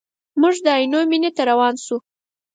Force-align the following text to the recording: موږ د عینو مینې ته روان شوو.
موږ 0.41 0.55
د 0.65 0.67
عینو 0.77 0.99
مینې 1.11 1.29
ته 1.35 1.41
روان 1.49 1.75
شوو. 1.85 1.97